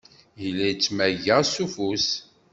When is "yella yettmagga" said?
0.41-1.37